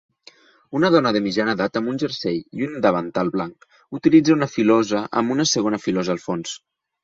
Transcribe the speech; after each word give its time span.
Una 0.77 0.89
dona 0.95 1.11
de 1.17 1.21
mitjana 1.25 1.53
edat 1.57 1.77
amb 1.81 1.91
un 1.91 1.99
jersei 2.05 2.41
i 2.61 2.67
un 2.69 2.81
davantal 2.87 3.31
blanc 3.37 3.69
utilitza 4.01 4.37
una 4.41 4.51
filosa 4.57 5.07
amb 5.23 5.39
una 5.39 5.49
segona 5.55 5.85
filosa 5.89 6.19
al 6.19 6.27
fons 6.29 6.61